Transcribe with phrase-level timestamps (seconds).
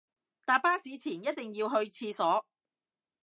[0.45, 2.43] 搭巴士前一定要去廁所